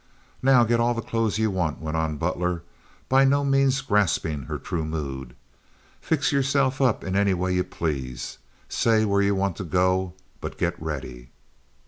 [0.41, 2.63] "Now get all the clothes ye want," went on Butler,
[3.07, 5.35] by no means grasping her true mood.
[5.99, 8.39] "Fix yourself up in any way you plase.
[8.67, 11.29] Say where ye want to go, but get ready."